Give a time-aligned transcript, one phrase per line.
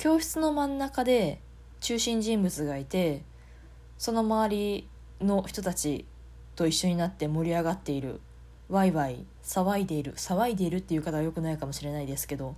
[0.00, 1.40] 教室の真ん中で
[1.80, 3.24] 中心人物がいて
[3.98, 4.88] その周り
[5.20, 6.04] の人たち
[6.54, 8.20] と一緒になって盛り上がっている
[8.68, 12.54] ワイワイ騒いでいる騒いでいるっていう方はよくないかもしれないですけど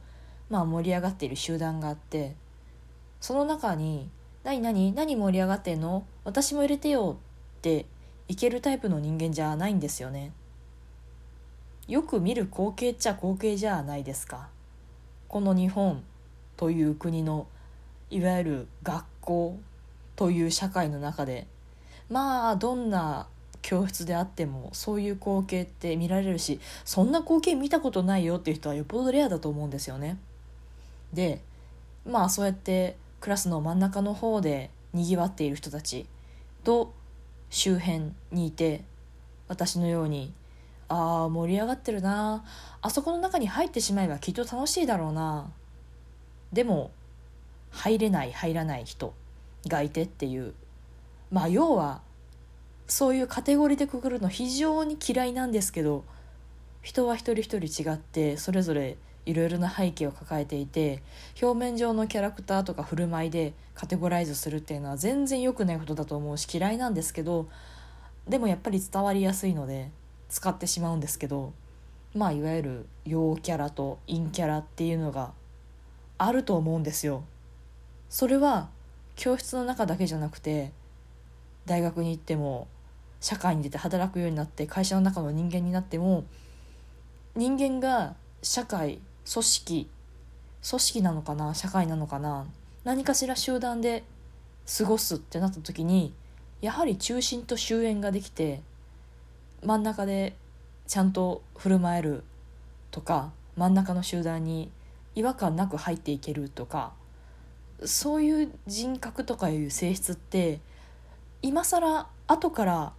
[0.51, 2.37] まあ盛り上がっている集団があって
[3.23, 4.11] その中に
[4.45, 6.05] 「何何何盛り上がってんの？
[6.25, 7.17] 私も入れてよ」
[7.57, 7.87] って
[8.29, 10.33] いけるタイプの人間じゃないんですよね。
[11.89, 14.51] よく見る光景っちゃ光景じゃないですか。
[15.27, 16.05] この日本
[16.61, 17.47] という国の
[18.11, 19.59] いわゆる学校
[20.15, 21.47] という社会の中で
[22.11, 23.29] まあどんな
[23.63, 30.19] 教室であってもそういう光景って見られるしそんな光景見たことないよっていう人はよっぽどレアだと思うんですよね。
[31.15, 31.41] で
[32.07, 36.05] まあそうやってクラスの真ん中の方でにぎわっている人たち
[36.63, 36.93] と
[37.49, 38.85] 周辺にいて
[39.49, 40.35] 私のように
[40.91, 42.45] ああ盛り上がってるな
[42.83, 45.51] あそこの中に入ってしまえばきっと楽しいだろうな
[46.53, 46.91] でも
[47.71, 49.15] 入れない入らない人
[49.67, 50.55] がいてっていう。
[51.31, 52.03] まあ要は
[52.89, 56.05] そういうカテゴリーでくくるの非常に嫌いなんですけど
[56.83, 61.03] 人は一人一人違ってそれぞれいろいろな背景を抱えていて
[61.41, 67.49] 表面上のキャラクターとか振る舞いでカテゴライズするっていうのは全然良くないことだと思うし嫌いなんですけど
[68.29, 69.91] でもやっぱり伝わりやすいので
[70.29, 71.53] 使ってしまうんですけど
[72.15, 75.33] まあいわゆる陽キャラと陰キャラっていうのが
[76.23, 77.25] あると思うんですよ。
[78.11, 78.69] それは
[79.17, 80.71] 教室の中だけじゃなくて
[81.65, 82.69] 大学に行っても
[83.21, 86.25] 社会に出て働くようになって会社の中の人間になっても
[87.35, 88.99] 人間が社会
[89.33, 89.91] 組織
[90.69, 92.47] 組織なのかな社会なのかな
[92.85, 94.05] 何かしら集団で
[94.79, 96.13] 過ごすってなった時に
[96.61, 98.61] やはり中心と終焉ができて
[99.65, 100.37] 真ん中で
[100.87, 102.25] ちゃんと振る舞える
[102.91, 104.71] とか真ん中の集団に
[105.15, 106.93] 違和感なく入っていけるとか
[107.85, 110.61] そういう人格とかいう性質って
[111.43, 112.93] 今更後から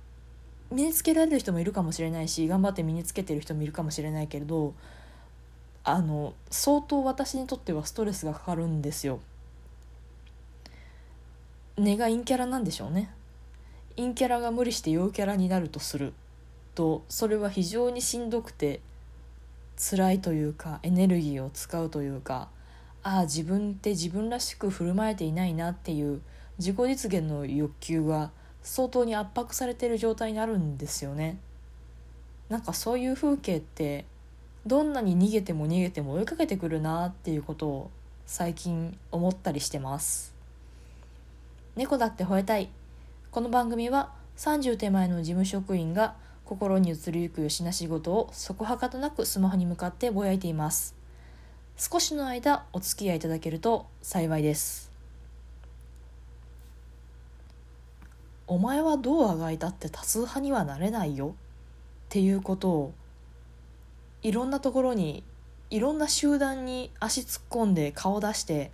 [0.71, 4.73] 身につけられる人もいるかもしれないし頑張って身につけてる人もいるかもしれないけれど
[5.83, 9.19] あの相当私にとってはストレスがかかるんですよ。
[11.77, 13.11] 根が陰キャラなんでしょうね。
[13.95, 16.13] 陰キャラが無理して陽キャラになるとする
[16.75, 18.79] とそれは非常にしんどくて
[19.77, 22.49] 辛いというかエネルギーを使うというか
[23.03, 26.21] ああ自分って自分らしく振る舞えていないなっていう
[26.57, 28.31] 自己実現の欲求が
[28.61, 31.39] 相当に圧迫されている状態になるんですよね。
[32.49, 34.05] なんかそういう風景って
[34.67, 37.91] どんなに逃げても逃げても追いかけてくるなっていうことを
[38.25, 40.35] 最近思ったりしてます
[41.75, 42.69] 猫だって吠えたい
[43.31, 46.15] この番組は30手前の事務職員が
[46.51, 50.95] 心に移りゆくよしな仕事をそこはかとなくスマホに向かってぼやいています。
[51.77, 54.91] 少しの間お付き合いいただけると幸いです。
[58.47, 61.27] お前はどうあがいたって多数派にはなれないよ。
[61.27, 61.31] っ
[62.09, 62.93] ていうことを
[64.21, 65.23] いろんなところに
[65.69, 68.71] いろんな集団に足突っ込んで顔出して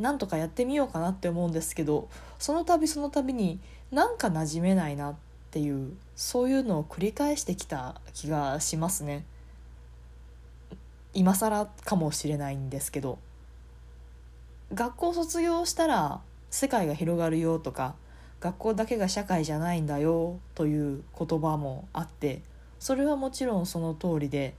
[0.00, 2.08] なんとかやってみようかなって思うんですけど
[2.40, 3.60] その度その度に
[3.92, 5.10] なんか馴染めないな。
[5.10, 9.24] ってていうそういうのを繰り返してきた気がしますね。
[11.14, 13.18] 今更かもしれないんですけど。
[14.74, 16.20] 学校卒業したら
[16.50, 17.94] 世界が広がるよとか
[18.40, 22.40] 学校だけが社会じゃないんだよという言葉もあって
[22.80, 24.54] それはもちろんその通りで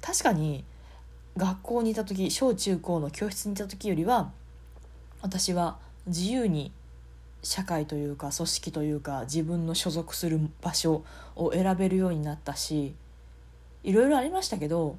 [0.00, 0.64] 確かに
[1.36, 4.30] 学校にいた時小中高の教室にいた時よりは
[5.20, 6.70] 私は自由に
[7.44, 11.04] 社会というか組織というか自分の所属する場所
[11.36, 12.94] を選べるようになったし
[13.84, 14.96] いろいろありましたけど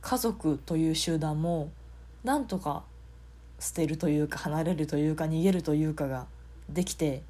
[0.00, 1.70] 家族という集団も
[2.24, 2.82] なんとか
[3.60, 6.26] 捨てるというか離れるというか逃げるというかが
[6.68, 7.22] できて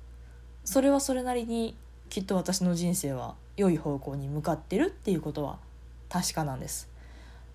[0.65, 1.77] それはそれなりに
[2.09, 5.59] きっと私の人生は良い方向に向かってるっていうことは
[6.09, 6.89] 確かなんです。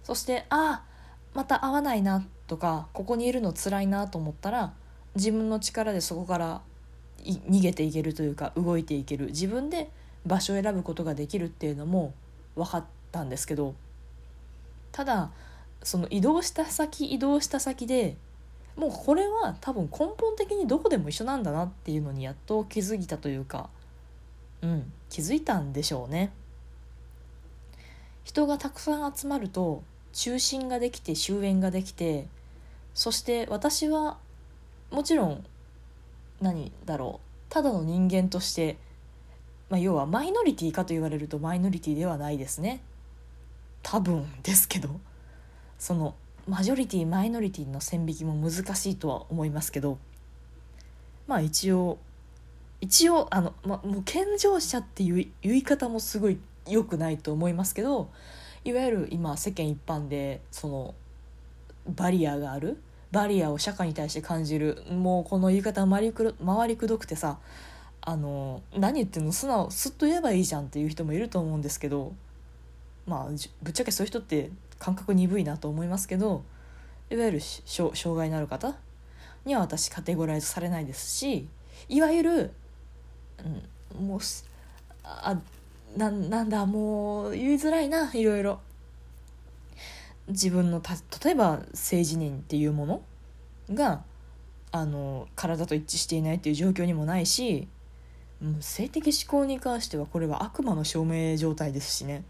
[0.03, 0.89] そしてああ
[1.33, 4.73] また会わないなとかここにいるの辛いなと思ったら
[5.15, 6.61] 自分の力でそこから
[7.23, 9.27] 逃げていけるというか動いていける。
[9.27, 9.89] 自分で
[10.25, 12.13] 場所を選ぶことができるっていうのも
[12.55, 13.75] 分かったんですけど
[14.91, 15.31] ただ
[15.83, 18.17] その移動した先移動した先で
[18.75, 23.69] もうこれは多分根本的にどこでも一緒なんだなっていうのにやっと気づいたというか
[24.61, 26.31] うん気づいたんでしょうね。
[28.23, 29.81] 人がたくさん集まると
[30.13, 32.27] 中心ができて終焉ができて
[32.93, 34.17] そして私は
[34.91, 35.45] もちろん
[36.41, 37.51] 何だろう。
[37.51, 38.77] ただの人間として、
[39.69, 42.81] まあ、要はマイノリティかと言われるとマイノリティではないですね。
[43.83, 44.99] 多分ですけど。
[45.77, 46.15] その
[46.47, 49.97] マジョリティマイノリティの線引きも難しいとは思いますけど。
[51.27, 51.99] まあ一応
[52.81, 58.09] 一応あの、ま、もう健常者っていう言い方もすごい良くないと思いますけど
[58.63, 60.95] いわゆる今世間一般でその
[61.87, 62.77] バリアがある
[63.11, 64.83] バリアを社会に対して感じる。
[64.89, 67.39] もうこの言い方回りくど回りくどくてさ
[68.01, 72.13] あの何言ってんの素直すっと言えばいいじゃんっていう人もいると思うんですけど
[73.05, 73.29] まあ
[73.61, 76.43] ぶっちゃけそういう人って感覚鈍いなと思いますけど
[77.09, 78.75] いわゆる障害のある方
[79.45, 81.47] には私カテゴライズされないですし
[81.87, 82.51] いわゆる、
[83.97, 84.19] うん、もう
[85.03, 85.37] あ
[85.97, 88.59] ななんだもう言いづらいないろいろ。
[90.29, 90.93] 自分のた
[91.23, 93.01] 例えば性自認っていうもの
[93.73, 94.03] が
[94.71, 97.67] あの体と一致していないっていう状況にもないし
[98.61, 102.23] 性的思考に関してはこれは悪魔の証明状態ですしね、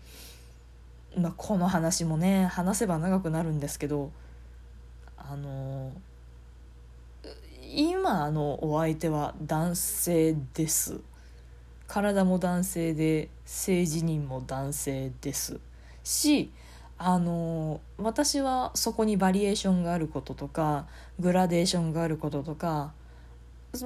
[1.17, 4.11] まあ、この話もね話せば長くなるんですけど
[5.17, 5.91] あの
[7.71, 11.01] 今のお相手は男性です。
[11.87, 15.59] 体も男性で性自認も男性です。
[16.03, 16.51] し
[17.01, 20.85] あの私はそこにバリエーションがあることとか
[21.19, 22.91] グラデーションがあることとか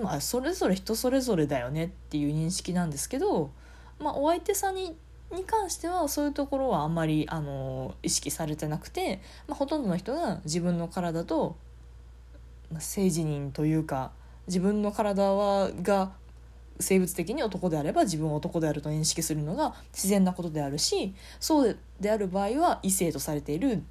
[0.02, 3.52] まあ、それぞれ人それぞれだよねっていう認識なんですけど、
[4.00, 4.96] まあ、お相手さんに
[5.32, 11.56] に関してはそういうところはあんまりあの意識されてなくて、まあ、ほとんどの人が自分の体と
[12.80, 14.12] 性自認というか
[14.48, 16.12] 自分の体はが
[16.80, 23.84] 生物的に男であれば自分は男であると認識するのが自然なことであるしそうである場合は異性とされている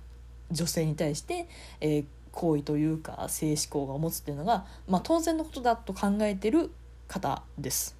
[0.50, 1.48] 女性に対して、
[1.80, 6.70] えー、行為というか性思考が持つっていうのが、まあ、当然のことだと考えてる
[7.08, 7.96] 方です。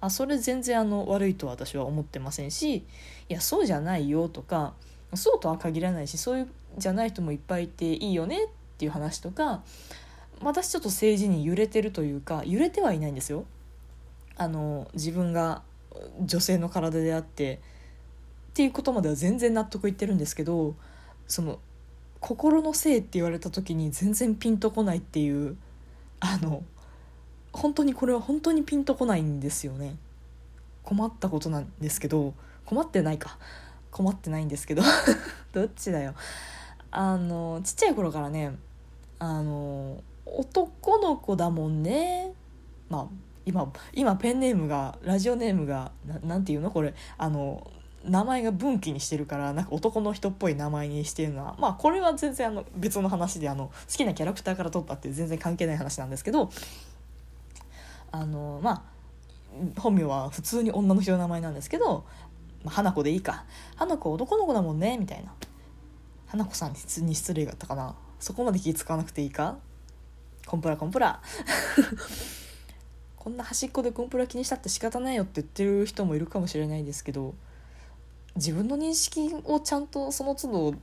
[0.00, 2.84] あそれ全然あの悪いと私は思ってませんしい
[3.28, 4.74] やそうじゃないよとか
[5.14, 9.62] そうとは限らないしそういうじゃない人もいっぱいいていいよねっていう話とか
[10.42, 13.44] 私ちょっと政治に揺れてるというか揺れてはいないんですよ。
[14.36, 15.62] あの自分が
[16.20, 17.60] 女性の体であって
[18.50, 20.74] っていうことまでは全然納得いってるんですけど
[21.26, 21.58] その
[22.20, 25.56] 心のせいって言われた時に全然ピンとこないっていう
[26.20, 26.62] あの
[27.52, 29.96] 本当にこれは本当にピンとこないんですよね。
[30.82, 32.34] 困ったことなんですけど
[32.64, 33.38] 困ってないか。
[33.90, 34.82] 困ってないんですけど
[35.52, 36.14] どっちだよ。
[36.90, 38.56] あのちっちゃい頃からね
[39.18, 42.32] あの男の子だもんね。
[42.88, 43.06] まあ
[43.46, 45.92] 今今ペンネームがラジオネームが
[46.22, 46.70] 何て言うの？
[46.70, 47.70] これあの
[48.04, 51.56] 名前が分岐にしてるからなんか男の人っぽい名前にしてるのは。
[51.58, 56.50] まあこれは全然あの別の話であの好きなキャラクターから取ったって全然関係ない話なんですけど。
[58.12, 62.04] あのまあ本名は普通に女の人の名前なんですけど、
[62.62, 63.44] まあ、花子でいいか。
[63.74, 65.32] 花子男の子だもんねみたいな。
[66.26, 66.74] 花子さん
[67.06, 67.96] に失礼があったかな。
[68.20, 69.56] そこまで気使わなくていいか？
[70.46, 71.20] コンプラコンプラ。
[73.24, 77.34] こんな端っこでコンプラ気にしたって仕方ないよって言ってる人もいるかもしれないですけど
[78.36, 80.74] 自分の認識をちゃんとその都度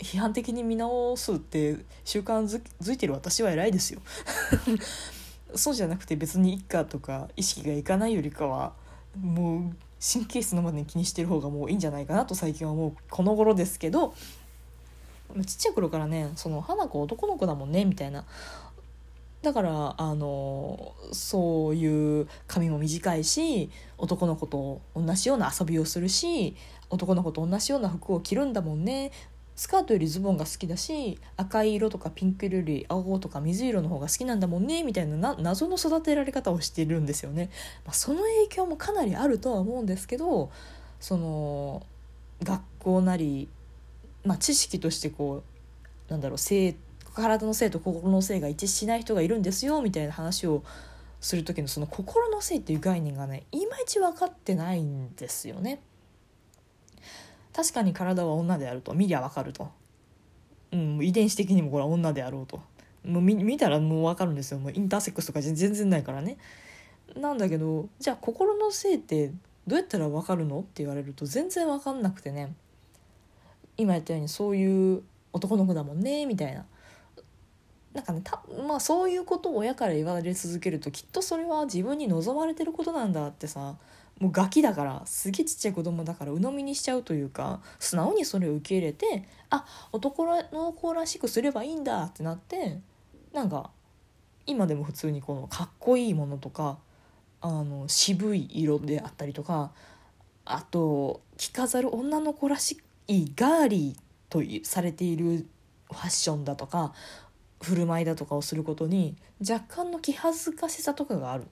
[0.00, 2.42] 批判的に見直すって習慣
[2.80, 4.00] づいてる私は偉いですよ。
[5.54, 8.72] そうじゃなくて別にいっかとか意識がいかないよりかは
[9.20, 14.14] もう神経質のまでに気にしてる方がもういいんじゃないかなと最近はもうこの頃ですけど
[15.46, 18.24] ちっちゃい頃からねその花子男の子だもんねみたいな
[19.42, 26.56] だからあのそういう髪も短いし男の子と同じような遊びをするし
[26.90, 29.10] 男の子と同じような服を着るんだもんね
[29.54, 37.50] スカートよりズボンが好きだし赤い色とかピンク色より青とか水色の方が好きなんだもんねみたいな謎の育てられ方をしてるんですよね。
[37.84, 40.50] まあ、その影響もかなりあるとは思うんですけど
[41.00, 41.86] その
[42.42, 43.48] 学校なり、
[44.24, 45.42] まあ、知識としてこ
[46.08, 46.74] うなんだろう生
[47.14, 50.62] 体の性と心の性が一致しない人がいるんですよみたいな話を
[51.20, 55.80] する時のその心の性っていう概念がねいまいち分かってないんですよね。
[57.52, 58.94] 確かに体は女であると。
[58.94, 59.70] 見りゃ分かると、
[60.72, 62.60] うん、遺伝子的にもこれは女であろうと。
[63.04, 64.58] もう見たらもう分かるんですよ。
[64.58, 66.38] もうインターセックスとか全然ないからね。
[67.14, 69.32] なんだけどじゃあ心の性って
[69.66, 72.54] どうやったら分かるのって言われると全然分かんなくてね。
[73.76, 75.02] 今言ったようにそういう
[75.32, 76.64] 男の子だもんねみたいな。
[77.94, 83.76] なんかねたまあそういうことを親から言われ続けるときっとそれは自分に望まれてることなんだってさ
[84.18, 92.78] もうガキだからすげえちっちゃい子供だから鵜呑みにしちゃうというか素直にそれを受け入れてあ男の子らしくすればいいんだってなって
[93.32, 93.70] なんか
[94.46, 96.78] 今でも普通にこのかっこいいものとか
[97.40, 99.72] あの渋い色であったりとか
[100.44, 105.46] あと着飾る女の子らしいガーリーとされている
[105.90, 106.94] ファッションだとか
[107.62, 111.46] 振る舞いだとかをすることに若干の気恥ずかしさとかがある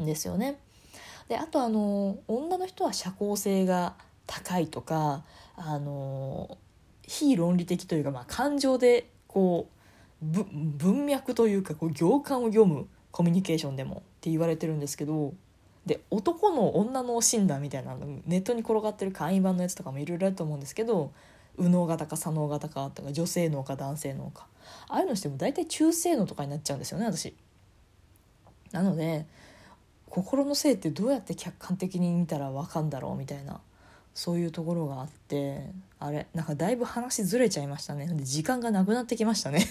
[0.00, 0.58] んですよね。
[1.28, 3.94] であとあの女の人は社交性が
[4.26, 5.24] 高いとか
[5.56, 6.58] あの
[7.02, 15.34] 非論理的というか、まあ、感情でこう文脈というかこう行間を読むコミュニケーションでもって言われてるんですけど
[15.86, 21.12] で男の女の診断みたいなのネットに転がってる簡易版のやつとかもいろいろあると思うんですけど
[21.58, 24.46] 右脳型か左脳型かとか女性脳か男性脳か。
[24.88, 27.34] ああいうのしても大体中性脳とかになっちゃうんですよね私。
[28.72, 29.26] なので
[30.08, 33.60] 心の性ってどうやって客観的に見たら分かんだろうみたいな
[34.14, 38.06] そういうところがあってあれなんかだいぶ話ずれちゃいましたね。
[38.06, 39.66] で時間がなくなってきましたね。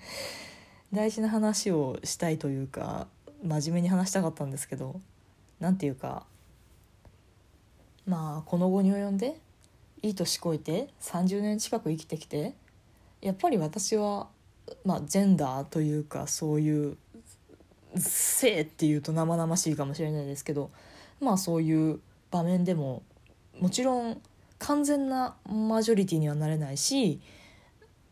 [0.92, 3.08] 大事な話をしたいというか
[3.42, 5.00] 真面目に話したかったんですけど
[5.60, 6.24] 何て言うか
[8.06, 9.40] まあこの後に及んで
[10.04, 12.54] いい年こえて30年近く生きてきて
[13.22, 14.28] やっぱり私は、
[14.84, 16.98] まあ、ジェンダーというかそういう
[17.96, 20.70] 性っていうと生々しいかもしれないですけど
[21.22, 23.02] まあそういう場面でも
[23.58, 24.20] もちろん
[24.58, 27.18] 完全なマジョリティにはなれないし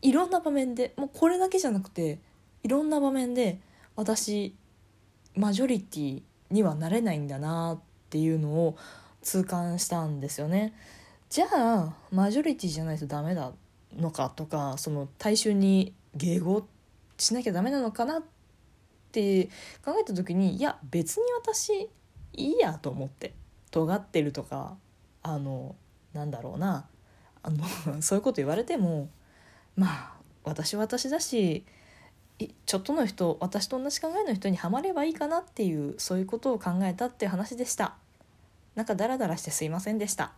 [0.01, 2.21] いろんな場面でもうこれだけじゃなくて
[2.63, 3.59] いろんな場面で
[3.97, 4.55] 私
[5.37, 8.79] マジョリティにはなれないんだなっていうのを
[9.21, 10.73] 痛感したんですよね。
[11.33, 13.53] じゃあマジョリティじゃないとダメだ
[13.97, 16.69] のかとかその大衆に迎合
[17.17, 18.23] しなきゃダメなのかなっ
[19.13, 19.47] て
[19.83, 21.89] 考えた時にいや別に私
[22.35, 23.33] いいやと思って
[23.71, 24.77] 尖ってるとか
[25.23, 25.75] あの
[26.13, 26.85] なんだろうな
[27.43, 29.09] あのそういうこと言われても
[29.75, 30.13] まあ
[30.45, 31.65] 私は私だし
[32.67, 37.97] ちょっとの人私と同じ考えの人にはまればいいかなっていうそういうことを考えたっていう話でした。
[38.75, 40.33] なんかダラダラしてすいませんでした。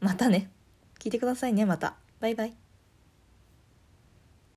[0.00, 0.50] またね。
[0.98, 1.96] 聞いてくださいねまた。
[2.20, 2.67] バイバイ。